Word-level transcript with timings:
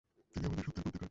তিনি 0.31 0.45
আমাদের 0.47 0.63
সত্যের 0.65 0.83
পথ 0.83 0.85
দেখান। 0.87 0.99